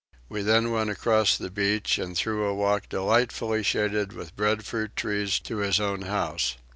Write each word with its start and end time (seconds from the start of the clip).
We 0.29 0.41
then 0.41 0.71
went 0.71 0.89
across 0.89 1.37
the 1.37 1.51
beach 1.51 1.99
and 1.99 2.17
through 2.17 2.45
a 2.47 2.55
walk 2.55 2.89
delightfully 2.89 3.61
shaded 3.61 4.13
with 4.13 4.35
breadfruit 4.35 4.95
trees 4.95 5.37
to 5.41 5.57
his 5.57 5.79
own 5.79 6.01
house. 6.01 6.55